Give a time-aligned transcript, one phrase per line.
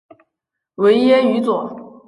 [0.77, 1.69] 维耶于佐。